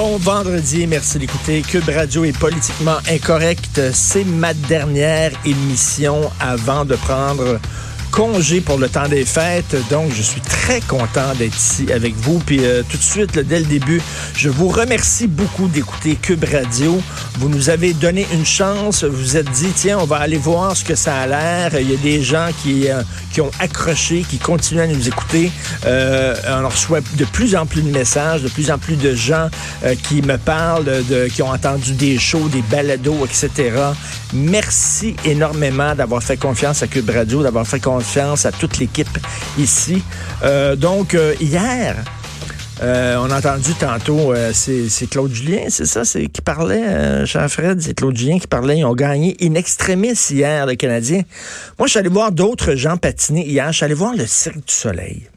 Bon 0.00 0.16
vendredi, 0.16 0.86
merci 0.86 1.18
d'écouter. 1.18 1.60
Cube 1.60 1.88
Radio 1.88 2.22
est 2.22 2.38
politiquement 2.38 2.98
incorrect. 3.10 3.80
C'est 3.92 4.22
ma 4.22 4.54
dernière 4.54 5.32
émission 5.44 6.20
avant 6.38 6.84
de 6.84 6.94
prendre 6.94 7.58
congé 8.18 8.60
pour 8.60 8.78
le 8.78 8.88
temps 8.88 9.06
des 9.06 9.24
fêtes. 9.24 9.76
Donc, 9.90 10.10
je 10.12 10.22
suis 10.22 10.40
très 10.40 10.80
content 10.80 11.36
d'être 11.38 11.56
ici 11.56 11.92
avec 11.92 12.16
vous. 12.16 12.40
Puis 12.40 12.58
euh, 12.64 12.82
tout 12.82 12.96
de 12.96 13.02
suite, 13.02 13.38
dès 13.38 13.60
le 13.60 13.66
début, 13.66 14.02
je 14.34 14.48
vous 14.48 14.66
remercie 14.66 15.28
beaucoup 15.28 15.68
d'écouter 15.68 16.16
Cube 16.20 16.44
Radio. 16.50 17.00
Vous 17.38 17.48
nous 17.48 17.70
avez 17.70 17.92
donné 17.92 18.26
une 18.32 18.44
chance. 18.44 19.04
Vous 19.04 19.16
vous 19.16 19.36
êtes 19.36 19.48
dit, 19.52 19.68
tiens, 19.72 19.98
on 20.00 20.04
va 20.04 20.16
aller 20.16 20.36
voir 20.36 20.76
ce 20.76 20.82
que 20.82 20.96
ça 20.96 21.16
a 21.16 21.26
l'air. 21.28 21.80
Il 21.80 21.92
y 21.92 21.94
a 21.94 21.96
des 21.98 22.20
gens 22.20 22.48
qui, 22.60 22.90
euh, 22.90 23.02
qui 23.32 23.40
ont 23.40 23.52
accroché, 23.60 24.24
qui 24.28 24.38
continuent 24.38 24.80
à 24.80 24.86
nous 24.88 25.06
écouter. 25.06 25.52
Euh, 25.86 26.34
on 26.48 26.68
reçoit 26.68 27.00
de 27.00 27.24
plus 27.24 27.54
en 27.54 27.66
plus 27.66 27.82
de 27.82 27.92
messages, 27.92 28.42
de 28.42 28.48
plus 28.48 28.72
en 28.72 28.78
plus 28.78 28.96
de 28.96 29.14
gens 29.14 29.48
euh, 29.84 29.94
qui 29.94 30.22
me 30.22 30.38
parlent, 30.38 30.84
de, 30.84 31.28
qui 31.28 31.40
ont 31.42 31.50
entendu 31.50 31.92
des 31.92 32.18
shows, 32.18 32.48
des 32.48 32.62
balados, 32.62 33.24
etc. 33.24 33.70
Merci 34.34 35.14
énormément 35.24 35.94
d'avoir 35.94 36.20
fait 36.20 36.36
confiance 36.36 36.82
à 36.82 36.88
Cube 36.88 37.10
Radio, 37.10 37.44
d'avoir 37.44 37.64
fait 37.64 37.78
confiance 37.78 38.07
à 38.16 38.52
toute 38.52 38.78
l'équipe 38.78 39.18
ici. 39.58 40.02
Euh, 40.42 40.76
donc, 40.76 41.14
euh, 41.14 41.34
hier, 41.40 41.96
euh, 42.82 43.16
on 43.18 43.30
a 43.30 43.38
entendu 43.38 43.74
tantôt, 43.74 44.34
c'est 44.52 45.10
Claude 45.10 45.32
Julien, 45.32 45.64
c'est 45.68 45.86
ça, 45.86 46.04
c'est 46.04 46.26
qui 46.26 46.40
parlait, 46.40 46.82
euh, 46.82 47.26
Jean-Fred, 47.26 47.80
c'est 47.80 47.94
Claude 47.94 48.16
Julien 48.16 48.38
qui 48.38 48.46
parlait. 48.46 48.78
Ils 48.78 48.84
ont 48.84 48.94
gagné 48.94 49.36
in 49.42 49.54
extremis 49.54 50.14
hier, 50.30 50.66
le 50.66 50.74
Canadien. 50.74 51.22
Moi, 51.78 51.86
je 51.86 51.90
suis 51.90 51.98
allé 51.98 52.08
voir 52.08 52.32
d'autres 52.32 52.74
gens 52.74 52.96
patiner 52.96 53.46
hier. 53.46 53.70
Je 53.72 53.76
suis 53.76 53.84
allé 53.84 53.94
voir 53.94 54.14
le 54.14 54.26
Cirque 54.26 54.56
du 54.56 54.74
Soleil. 54.74 55.28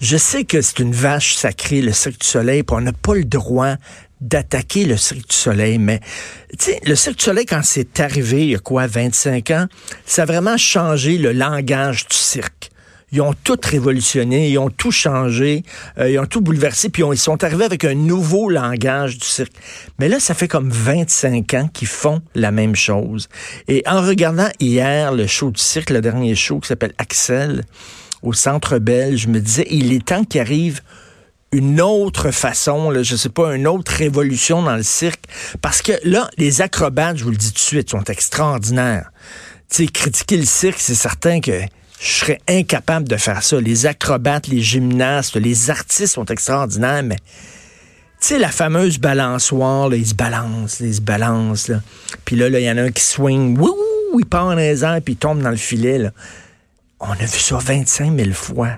Je 0.00 0.16
sais 0.16 0.44
que 0.44 0.60
c'est 0.60 0.78
une 0.78 0.92
vache 0.92 1.36
sacrée, 1.36 1.80
le 1.80 1.92
Cirque 1.92 2.20
du 2.20 2.26
Soleil, 2.26 2.62
puis 2.62 2.76
on 2.76 2.82
n'a 2.82 2.92
pas 2.92 3.14
le 3.14 3.24
droit 3.24 3.76
d'attaquer 4.20 4.84
le 4.84 4.96
Cirque 4.96 5.28
du 5.28 5.36
Soleil, 5.36 5.78
mais 5.78 6.00
le 6.84 6.94
Cirque 6.94 7.16
du 7.16 7.24
Soleil, 7.24 7.46
quand 7.46 7.62
c'est 7.62 8.00
arrivé, 8.00 8.42
il 8.42 8.50
y 8.50 8.54
a 8.54 8.58
quoi, 8.58 8.86
25 8.86 9.50
ans, 9.52 9.66
ça 10.04 10.22
a 10.22 10.26
vraiment 10.26 10.56
changé 10.56 11.18
le 11.18 11.32
langage 11.32 12.06
du 12.08 12.16
cirque. 12.16 12.70
Ils 13.12 13.20
ont 13.20 13.34
tout 13.44 13.58
révolutionné, 13.62 14.50
ils 14.50 14.58
ont 14.58 14.68
tout 14.68 14.90
changé, 14.90 15.62
euh, 15.98 16.10
ils 16.10 16.18
ont 16.18 16.26
tout 16.26 16.40
bouleversé, 16.40 16.88
puis 16.88 17.04
ils 17.10 17.18
sont 17.18 17.42
arrivés 17.44 17.64
avec 17.64 17.84
un 17.84 17.94
nouveau 17.94 18.50
langage 18.50 19.16
du 19.16 19.26
cirque. 19.26 19.52
Mais 19.98 20.08
là, 20.08 20.18
ça 20.18 20.34
fait 20.34 20.48
comme 20.48 20.70
25 20.70 21.54
ans 21.54 21.70
qu'ils 21.72 21.88
font 21.88 22.20
la 22.34 22.50
même 22.50 22.74
chose. 22.74 23.28
Et 23.68 23.84
en 23.86 24.02
regardant 24.02 24.48
hier 24.58 25.12
le 25.12 25.26
show 25.28 25.50
du 25.50 25.62
cirque, 25.62 25.90
le 25.90 26.00
dernier 26.00 26.34
show 26.34 26.58
qui 26.58 26.68
s'appelle 26.68 26.94
Axel, 26.98 27.64
au 28.22 28.32
Centre 28.32 28.78
Bell, 28.78 29.16
je 29.16 29.28
me 29.28 29.40
disais, 29.40 29.66
il 29.70 29.92
est 29.92 30.04
temps 30.04 30.24
qu'il 30.24 30.40
arrive 30.40 30.80
une 31.52 31.80
autre 31.80 32.30
façon, 32.32 32.90
là, 32.90 33.02
je 33.02 33.16
sais 33.16 33.28
pas, 33.28 33.54
une 33.54 33.66
autre 33.66 33.92
révolution 33.92 34.62
dans 34.62 34.76
le 34.76 34.82
cirque. 34.82 35.24
Parce 35.62 35.80
que 35.80 35.92
là, 36.04 36.28
les 36.36 36.60
acrobates, 36.60 37.16
je 37.18 37.24
vous 37.24 37.30
le 37.30 37.36
dis 37.36 37.48
tout 37.48 37.54
de 37.54 37.58
suite, 37.58 37.90
sont 37.90 38.04
extraordinaires. 38.04 39.10
Tu 39.70 39.84
sais, 39.84 39.90
critiquer 39.90 40.36
le 40.36 40.44
cirque, 40.44 40.78
c'est 40.78 40.94
certain 40.94 41.40
que 41.40 41.60
je 42.00 42.06
serais 42.06 42.40
incapable 42.48 43.08
de 43.08 43.16
faire 43.16 43.42
ça. 43.42 43.60
Les 43.60 43.86
acrobates, 43.86 44.48
les 44.48 44.60
gymnastes, 44.60 45.36
les 45.36 45.70
artistes 45.70 46.14
sont 46.14 46.26
extraordinaires, 46.26 47.02
mais 47.02 47.16
tu 48.20 48.28
sais, 48.28 48.38
la 48.38 48.50
fameuse 48.50 48.98
balançoire, 48.98 49.88
là, 49.88 49.96
ils 49.96 50.06
se 50.06 50.14
balancent, 50.14 50.80
ils 50.80 50.94
se 50.94 51.00
balancent. 51.00 51.68
Là. 51.68 51.80
Puis 52.24 52.36
là, 52.36 52.48
il 52.48 52.64
y 52.64 52.70
en 52.70 52.76
a 52.76 52.82
un 52.82 52.90
qui 52.90 53.04
swing, 53.04 53.58
wouh, 53.58 53.76
il 54.18 54.26
part 54.26 54.46
dans 54.46 54.54
les 54.54 54.84
airs, 54.84 55.00
puis 55.04 55.14
il 55.14 55.16
tombe 55.16 55.40
dans 55.42 55.50
le 55.50 55.56
filet. 55.56 55.98
Là. 55.98 56.10
On 57.00 57.12
a 57.12 57.16
vu 57.16 57.26
ça 57.38 57.58
25 57.58 58.16
000 58.18 58.30
fois. 58.32 58.68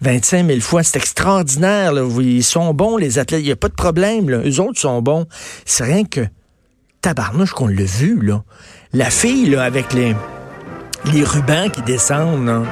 25 0.00 0.46
000 0.46 0.60
fois, 0.60 0.82
c'est 0.82 0.96
extraordinaire. 0.98 1.92
Là. 1.92 2.02
Ils 2.20 2.44
sont 2.44 2.74
bons, 2.74 2.96
les 2.96 3.18
athlètes. 3.18 3.40
Il 3.40 3.46
n'y 3.46 3.52
a 3.52 3.56
pas 3.56 3.68
de 3.68 3.74
problème. 3.74 4.28
Là. 4.28 4.38
Eux 4.44 4.60
autres 4.60 4.78
sont 4.80 5.00
bons. 5.00 5.26
C'est 5.64 5.84
rien 5.84 6.04
que 6.04 6.20
tabarnouche 7.00 7.52
qu'on 7.52 7.68
l'a 7.68 7.84
vu. 7.84 8.20
Là. 8.20 8.42
La 8.92 9.10
fille 9.10 9.48
là, 9.48 9.62
avec 9.62 9.92
les, 9.92 10.14
les 11.12 11.24
rubans 11.24 11.70
qui 11.70 11.82
descendent, 11.82 12.46
là, 12.46 12.62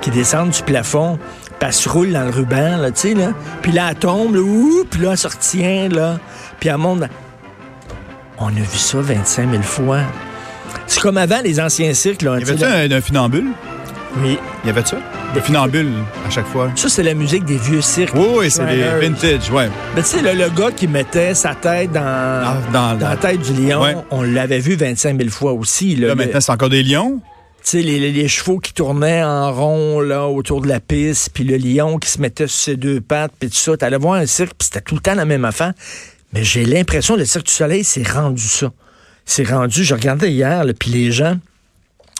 qui 0.00 0.10
descendent 0.10 0.50
du 0.50 0.62
plafond, 0.62 1.18
puis 1.58 1.68
elle 1.68 1.72
se 1.72 1.88
roule 1.88 2.12
dans 2.12 2.24
le 2.24 2.30
ruban, 2.30 2.76
là, 2.78 2.90
tu 2.90 3.00
sais, 3.00 3.14
là. 3.14 3.32
Puis 3.62 3.70
là, 3.72 3.88
elle 3.90 3.96
tombe, 3.96 4.34
là, 4.34 4.40
ouh, 4.40 4.84
puis 4.90 5.00
là, 5.00 5.12
elle 5.12 5.18
se 5.18 5.28
retient, 5.28 5.88
là. 5.88 6.18
Puis 6.58 6.68
elle 6.68 6.76
monte. 6.78 7.00
dans- 7.00 7.08
On 8.38 8.48
a 8.48 8.50
vu 8.50 8.78
ça 8.78 8.98
25 9.00 9.50
000 9.50 9.62
fois. 9.62 10.00
C'est 10.86 11.00
comme 11.00 11.16
avant 11.18 11.40
les 11.42 11.60
anciens 11.60 11.94
cirques, 11.94 12.22
là. 12.22 12.38
Y 12.40 12.44
là. 12.58 12.76
un, 12.78 12.90
un 12.90 13.00
funambule? 13.00 13.52
Oui. 14.18 14.38
Y 14.64 14.70
avait 14.70 14.84
ça? 14.84 14.98
Le 15.34 15.40
funambule, 15.40 15.88
à 16.26 16.30
chaque 16.30 16.46
fois. 16.46 16.70
Ça, 16.76 16.88
c'est 16.88 17.02
la 17.02 17.14
musique 17.14 17.44
des 17.44 17.56
vieux 17.56 17.80
cirques. 17.80 18.14
Oui, 18.14 18.26
oui, 18.36 18.50
c'est 18.50 18.66
des 18.66 18.82
vintage, 19.08 19.50
ouais. 19.50 19.70
Mais 19.96 20.02
tu 20.02 20.08
sais, 20.08 20.22
le, 20.22 20.32
le 20.38 20.50
gars 20.50 20.70
qui 20.70 20.86
mettait 20.86 21.34
sa 21.34 21.54
tête 21.54 21.90
dans, 21.92 22.60
dans- 22.72 22.98
dans 22.98 23.08
la 23.08 23.16
tête 23.16 23.40
du 23.40 23.52
lion, 23.54 23.80
Ouais. 23.82 23.96
on 24.10 24.22
l'avait 24.22 24.58
vu 24.58 24.76
25 24.76 25.16
000 25.18 25.30
fois 25.30 25.52
aussi. 25.52 25.96
Là, 25.96 26.08
Là, 26.08 26.14
maintenant, 26.14 26.40
c'est 26.40 26.52
encore 26.52 26.68
des 26.68 26.82
lions. 26.82 27.20
tu 27.64 27.70
sais, 27.70 27.82
les, 27.82 27.98
les- 27.98 28.12
les 28.12 28.28
chevaux 28.28 28.58
qui 28.58 28.74
tournaient 28.74 29.22
en 29.24 29.50
rond 29.52 30.00
là 30.00 30.26
autour 30.26 30.60
de 30.60 30.68
la 30.68 30.80
piste, 30.80 31.30
puis 31.32 31.44
le 31.44 31.56
lion 31.56 31.98
qui 31.98 32.10
se 32.10 32.20
mettait 32.20 32.46
sur 32.48 32.60
ses 32.64 32.76
deux 32.76 33.00
pattes, 33.00 33.32
puis 33.40 33.48
tout 33.48 33.56
ça. 33.56 33.76
T'allais 33.78 33.96
voir 33.96 34.14
un 34.14 34.26
cirque, 34.26 34.52
puis 34.58 34.66
c'était 34.70 34.82
tout 34.82 34.94
le 34.96 35.00
temps 35.00 35.14
la 35.14 35.24
même 35.24 35.44
affaire. 35.46 35.72
Mais 36.34 36.44
j'ai 36.44 36.64
l'impression 36.66 37.14
que 37.14 37.20
le 37.20 37.24
Cirque 37.26 37.46
du 37.46 37.52
Soleil, 37.52 37.84
c'est 37.84 38.06
rendu 38.08 38.42
ça. 38.42 38.70
C'est 39.24 39.48
rendu, 39.48 39.84
je 39.84 39.94
regardais 39.94 40.30
hier, 40.32 40.64
puis 40.78 40.90
les 40.90 41.12
gens 41.12 41.36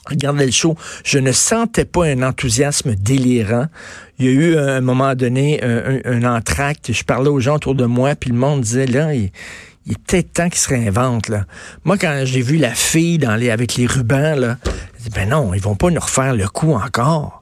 regardaient 0.06 0.46
le 0.46 0.52
show. 0.52 0.76
Je 1.04 1.18
ne 1.18 1.32
sentais 1.32 1.84
pas 1.84 2.06
un 2.06 2.22
enthousiasme 2.22 2.94
délirant. 2.94 3.66
Il 4.18 4.26
y 4.26 4.28
a 4.28 4.32
eu 4.32 4.56
à 4.56 4.74
un 4.74 4.80
moment 4.80 5.14
donné 5.14 5.62
un, 5.62 6.00
un, 6.04 6.36
entracte. 6.36 6.92
Je 6.92 7.04
parlais 7.04 7.28
aux 7.28 7.40
gens 7.40 7.56
autour 7.56 7.74
de 7.74 7.86
moi, 7.86 8.14
puis 8.14 8.30
le 8.30 8.36
monde 8.36 8.62
disait, 8.62 8.86
là, 8.86 9.14
il, 9.14 9.30
il 9.86 9.92
est 9.92 9.98
peut-être 9.98 10.32
temps 10.32 10.48
qu'il 10.48 10.60
se 10.60 10.68
réinvente. 10.68 11.28
Là. 11.28 11.44
Moi, 11.84 11.98
quand 11.98 12.22
j'ai 12.24 12.42
vu 12.42 12.56
la 12.56 12.74
fille 12.74 13.18
dans 13.18 13.36
les, 13.36 13.50
avec 13.50 13.76
les 13.76 13.86
rubans, 13.86 14.38
là, 14.38 14.58
j'ai 14.98 15.04
dit, 15.04 15.10
ben 15.14 15.28
non, 15.28 15.54
ils 15.54 15.60
vont 15.60 15.74
pas 15.74 15.90
nous 15.90 16.00
refaire 16.00 16.34
le 16.34 16.48
coup 16.48 16.72
encore. 16.72 17.41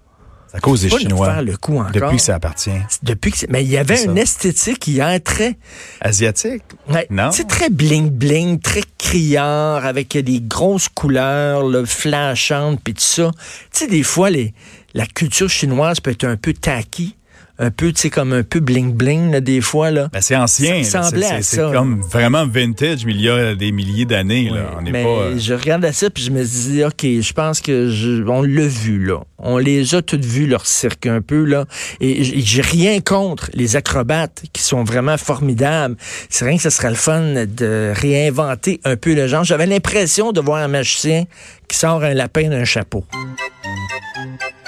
À 0.52 0.60
cause 0.60 0.82
des 0.82 0.88
Pas 0.88 0.98
Chinois. 0.98 1.42
le 1.42 1.56
coup 1.56 1.78
encore. 1.78 1.92
Depuis 1.92 2.16
que 2.16 2.22
ça 2.22 2.34
appartient. 2.34 2.70
Depuis 3.02 3.30
que 3.30 3.46
mais 3.48 3.62
il 3.64 3.70
y 3.70 3.76
avait 3.76 4.04
une 4.04 4.18
esthétique 4.18 4.86
hier 4.88 5.20
très 5.22 5.56
Asiatique? 6.00 6.62
Ouais, 6.88 7.06
Non. 7.10 7.30
C'est 7.32 7.46
très 7.46 7.68
bling-bling, 7.68 8.60
très 8.60 8.82
criard, 8.98 9.84
avec 9.86 10.16
des 10.16 10.40
grosses 10.40 10.88
couleurs, 10.88 11.62
là, 11.68 11.84
flashantes, 11.86 12.80
puis 12.82 12.94
tout 12.94 13.00
ça. 13.00 13.30
Tu 13.72 13.80
sais, 13.80 13.86
des 13.86 14.02
fois, 14.02 14.30
les, 14.30 14.52
la 14.94 15.06
culture 15.06 15.48
chinoise 15.48 16.00
peut 16.00 16.10
être 16.10 16.24
un 16.24 16.36
peu 16.36 16.52
tacky, 16.52 17.16
un 17.62 17.70
peu, 17.70 17.92
tu 17.92 18.00
sais, 18.00 18.10
comme 18.10 18.32
un 18.32 18.42
peu 18.42 18.58
bling-bling, 18.58 19.36
des 19.40 19.60
fois, 19.60 19.90
là. 19.90 20.08
Ben, 20.12 20.20
c'est 20.22 20.34
ancien. 20.34 20.82
Ça 20.82 21.00
ressemblait 21.02 21.26
à 21.26 21.42
ça. 21.42 21.68
C'est 21.68 21.72
comme 21.72 22.00
vraiment 22.00 22.46
vintage, 22.46 23.04
mais 23.04 23.12
il 23.12 23.20
y 23.20 23.28
a 23.28 23.54
des 23.54 23.70
milliers 23.70 24.06
d'années. 24.06 24.48
là. 24.48 24.70
On 24.78 24.82
n'est 24.82 24.90
Mais 24.92 25.04
pas. 25.04 25.08
euh, 25.10 25.38
je 25.38 25.52
regardais 25.52 25.92
ça, 25.92 26.08
puis 26.08 26.22
je 26.24 26.30
me 26.30 26.42
disais, 26.42 26.86
OK, 26.86 27.02
je 27.02 27.32
pense 27.34 27.60
que 27.60 27.90
je, 27.90 28.22
on 28.26 28.42
l'a 28.42 28.66
vu, 28.66 29.04
là. 29.04 29.20
On 29.38 29.58
les 29.58 29.94
a 29.94 30.00
toutes 30.02 30.24
vus, 30.24 30.46
leur 30.46 30.66
cirque, 30.66 31.06
un 31.06 31.20
peu, 31.20 31.44
là. 31.44 31.66
Et 32.00 32.24
j'ai 32.24 32.62
rien 32.62 33.00
contre 33.00 33.50
les 33.52 33.76
acrobates, 33.76 34.42
qui 34.54 34.62
sont 34.62 34.82
vraiment 34.82 35.18
formidables. 35.18 35.96
C'est 36.30 36.46
rien 36.46 36.56
que 36.56 36.62
ce 36.62 36.70
serait 36.70 36.88
le 36.90 36.96
fun 36.96 37.44
de 37.46 37.92
réinventer 37.94 38.80
un 38.84 38.96
peu 38.96 39.14
le 39.14 39.26
genre. 39.26 39.44
J'avais 39.44 39.66
l'impression 39.66 40.32
de 40.32 40.40
voir 40.40 40.62
un 40.62 40.68
magicien 40.68 41.24
qui 41.68 41.76
sort 41.76 42.02
un 42.04 42.14
lapin 42.14 42.48
d'un 42.48 42.64
chapeau. 42.64 43.04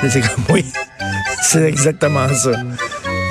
C'est 0.08 0.20
comme, 0.20 0.44
oui, 0.50 0.64
c'est 1.42 1.62
exactement 1.68 2.28
ça. 2.34 2.52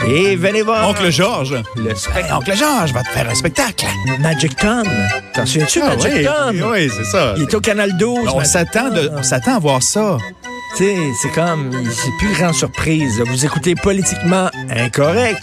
Et 0.08 0.36
venez 0.36 0.62
voir 0.64 0.90
Oncle 0.90 1.12
Georges. 1.12 1.56
le 1.76 1.94
spectacle. 1.96 2.26
Hey, 2.28 2.34
Oncle 2.34 2.56
Georges 2.56 2.92
va 2.92 3.04
te 3.04 3.10
faire 3.10 3.30
un 3.30 3.36
spectacle. 3.36 3.86
Magic 4.20 4.56
Tom. 4.56 4.84
T'en 5.34 5.46
souviens-tu, 5.46 5.82
Ah, 5.84 5.90
Magic 5.96 6.12
oui, 6.16 6.26
Tom? 6.26 6.72
oui, 6.72 6.90
c'est 6.96 7.04
ça. 7.06 7.34
Il 7.38 7.44
est 7.44 7.54
au 7.54 7.62
Canal 7.62 7.96
12. 7.98 8.30
On 8.34 8.44
s'attend 8.44 8.90
de- 8.90 9.12
on 9.16 9.22
s'attend 9.24 9.58
à 9.58 9.60
voir 9.60 9.84
ça. 9.84 10.18
Tu 10.78 10.86
sais, 10.86 10.96
c'est 11.22 11.32
comme, 11.34 11.70
c'est 11.92 12.10
plus 12.26 12.34
grand 12.34 12.54
surprise. 12.54 13.22
Vous 13.28 13.46
écoutez 13.46 13.76
politiquement 13.76 14.50
incorrect. 14.76 15.38